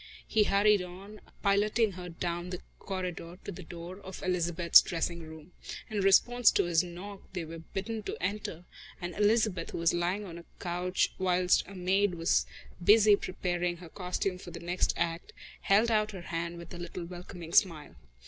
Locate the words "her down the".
1.91-2.61